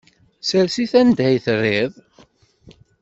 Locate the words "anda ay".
0.99-1.37